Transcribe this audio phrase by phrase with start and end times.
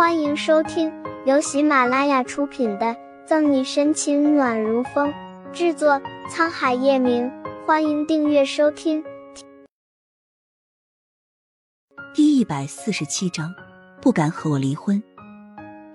[0.00, 0.90] 欢迎收听
[1.26, 2.86] 由喜马拉雅出品的
[3.26, 5.12] 《赠你深情暖如风》，
[5.52, 7.30] 制作沧海夜明。
[7.66, 9.04] 欢迎订阅收听。
[12.14, 13.54] 第一百四十七章，
[14.00, 15.02] 不敢和我离婚。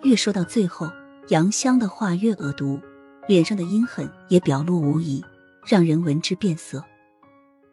[0.03, 0.87] 越说到最后，
[1.29, 2.79] 杨香的话越恶毒，
[3.27, 5.25] 脸上的阴狠也表露无遗，
[5.65, 6.85] 让人闻之变色。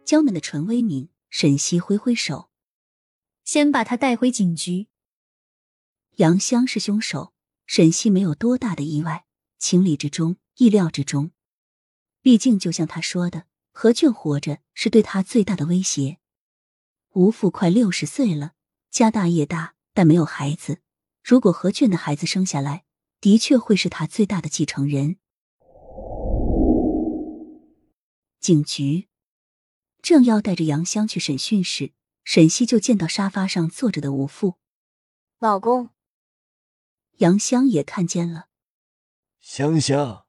[0.07, 2.49] 娇嫩的唇微抿，沈西挥挥手，
[3.45, 4.87] 先把他带回警局。
[6.23, 7.32] 杨香是凶手，
[7.67, 9.25] 沈西没有多大的意外，
[9.58, 11.32] 情理之中，意料之中。
[12.21, 16.18] 毕竟，就像他说的，何俊活着是对他最大的威胁。
[17.14, 18.53] 吴父快六十岁了，
[18.89, 20.79] 家大业大，但没有孩子。
[21.25, 22.85] 如果何俊的孩子生下来，
[23.21, 25.16] 的确会是他最大的继承人。
[28.39, 29.08] 警局
[30.00, 31.91] 正要带着杨香去审讯时，
[32.22, 34.55] 沈西就见到沙发上坐着的吴父，
[35.41, 35.91] 老公。
[37.22, 38.48] 杨香也看见了，
[39.38, 40.27] 香香，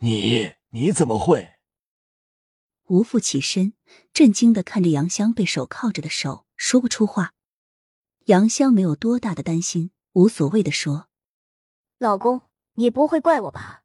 [0.00, 1.54] 你你怎么会？
[2.88, 3.72] 吴父起身，
[4.12, 7.32] 震惊的看着杨香被手铐着的手，说不出话。
[8.26, 11.08] 杨香没有多大的担心，无所谓的说
[11.96, 12.42] ：“老公，
[12.74, 13.84] 你不会怪我吧？”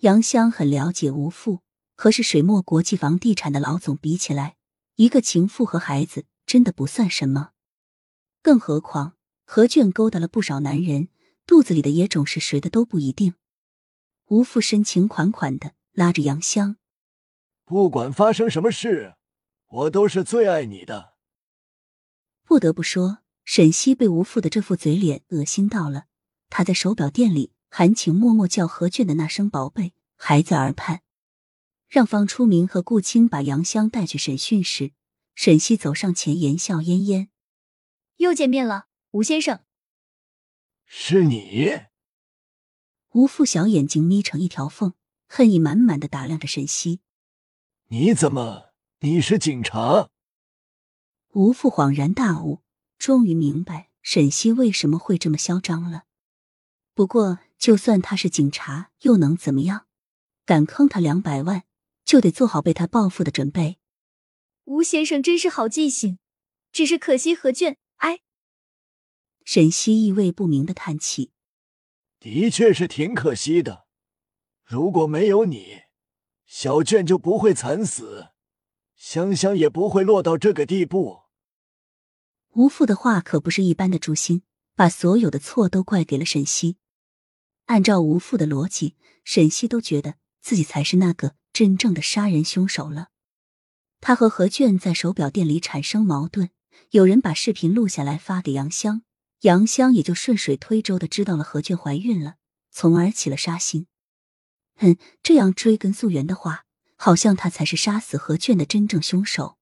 [0.00, 1.60] 杨香很了解吴父，
[1.96, 4.56] 和是水墨国际房地产的老总比起来，
[4.96, 7.52] 一个情妇和孩子真的不算什么。
[8.42, 11.08] 更何况何卷勾搭了不少男人。
[11.50, 13.34] 肚子里的野种是谁的都不一定。
[14.26, 16.76] 吴父深情款款的拉着杨香，
[17.64, 19.16] 不管发生什么事，
[19.66, 21.14] 我都是最爱你的。
[22.44, 26.04] 不得不说，沈西被吴父的这副嘴脸恶心到了。
[26.50, 31.02] 他在手表店里含情脉脉叫何俊的那声“宝贝”还在耳畔。
[31.88, 34.92] 让方初明和顾青把杨香带去审讯时，
[35.34, 37.28] 沈西走上前，言笑晏晏
[38.18, 39.58] ：“又见面了，吴先生。”
[40.92, 41.82] 是你，
[43.12, 44.94] 吴父小眼睛眯成一条缝，
[45.28, 47.00] 恨意满满的打量着沈西。
[47.90, 48.72] 你怎么？
[48.98, 50.10] 你是警察？
[51.28, 52.62] 吴父恍然大悟，
[52.98, 56.06] 终于明白沈西为什么会这么嚣张了。
[56.92, 59.86] 不过，就算他是警察，又能怎么样？
[60.44, 61.62] 敢坑他两百万，
[62.04, 63.78] 就得做好被他报复的准备。
[64.64, 66.18] 吴先生真是好记性，
[66.72, 67.79] 只是可惜何卷，哎。
[69.52, 71.32] 沈西意味不明的叹气
[72.20, 73.88] ：“的确是挺可惜的。
[74.64, 75.86] 如果没有你，
[76.46, 78.28] 小卷就不会惨死，
[78.94, 81.22] 香香也不会落到这个地步。”
[82.54, 84.44] 吴父的话可不是一般的诛心，
[84.76, 86.76] 把所有的错都怪给了沈西。
[87.64, 88.94] 按照吴父的逻辑，
[89.24, 93.08] 沈西都觉得自己才是那个真正的杀人凶手了。
[94.00, 96.50] 他和何卷在手表店里产生矛盾，
[96.90, 99.02] 有人把视频录下来发给杨香。
[99.40, 102.36] 杨香也就顺水推舟的知道了何娟怀孕了，
[102.70, 103.86] 从而起了杀心。
[104.76, 106.64] 嗯，这样追根溯源的话，
[106.96, 109.58] 好像他才是杀死何娟的真正凶手。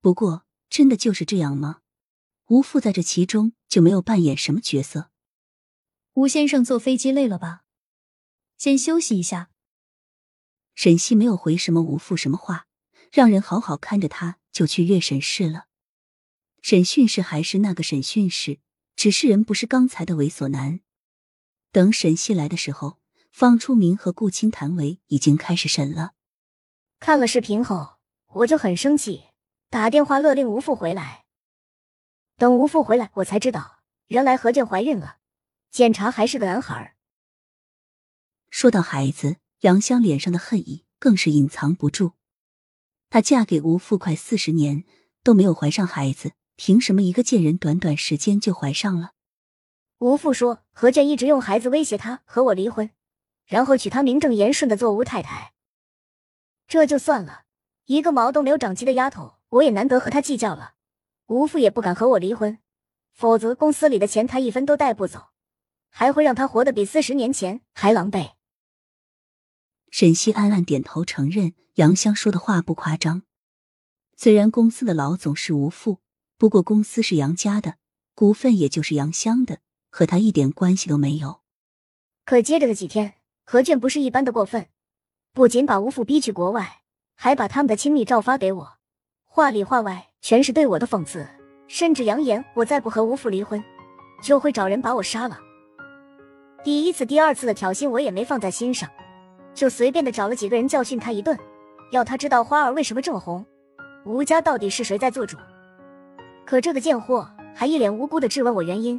[0.00, 1.80] 不过，真的就是这样吗？
[2.46, 5.10] 吴父在这其中就没有扮演什么角色。
[6.14, 7.64] 吴先生坐飞机累了吧？
[8.56, 9.50] 先休息一下。
[10.74, 12.66] 沈西没有回什么吴父什么话，
[13.12, 15.66] 让人好好看着他，就去阅审室了。
[16.62, 18.60] 审讯室还是那个审讯室。
[18.96, 20.80] 只是人不是刚才的猥琐男。
[21.70, 22.98] 等沈西来的时候，
[23.30, 26.14] 方初明和顾青谭维已经开始审了。
[26.98, 27.98] 看了视频后，
[28.28, 29.24] 我就很生气，
[29.68, 31.26] 打电话勒令吴父回来。
[32.38, 35.18] 等吴父回来，我才知道原来何振怀孕了，
[35.70, 36.96] 检查还是个男孩。
[38.48, 42.12] 说到孩子，杨香脸上的恨意更是隐藏不住。
[43.10, 44.84] 她嫁给吴父快四十年，
[45.22, 46.32] 都没有怀上孩子。
[46.56, 49.12] 凭什么一个贱人短短时间就怀上了？
[49.98, 52.90] 吴父说何健一直用孩子威胁他和我离婚，
[53.46, 55.52] 然后娶她名正言顺的做吴太太。
[56.66, 57.44] 这就算了，
[57.84, 60.74] 一个毛都没有长齐的丫头，我也难得和她计较了。
[61.26, 62.58] 吴父也不敢和我离婚，
[63.12, 65.28] 否则公司里的钱他一分都带不走，
[65.88, 68.32] 还会让他活得比四十年前还狼狈。
[69.90, 73.22] 沈西暗暗点头承认杨香说的话不夸张。
[74.16, 76.00] 虽然公司的老总是吴父。
[76.38, 77.76] 不过公司是杨家的，
[78.14, 79.58] 股份也就是杨香的，
[79.90, 81.40] 和他一点关系都没有。
[82.26, 84.66] 可接着的几天，何俊不是一般的过分，
[85.32, 86.82] 不仅把吴父逼去国外，
[87.14, 88.76] 还把他们的亲密照发给我，
[89.24, 91.26] 话里话外全是对我的讽刺，
[91.68, 93.62] 甚至扬言我再不和吴父离婚，
[94.22, 95.40] 就会找人把我杀了。
[96.62, 98.90] 第一次、第二次的挑衅我也没放在心上，
[99.54, 101.38] 就随便的找了几个人教训他一顿，
[101.92, 103.46] 要他知道花儿为什么这么红，
[104.04, 105.38] 吴家到底是谁在做主。
[106.46, 108.98] 可这个贱货还一脸无辜的质问我原因。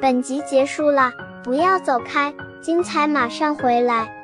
[0.00, 1.12] 本集结束了
[1.42, 2.32] 不要走开
[2.62, 4.17] 精彩马上回来。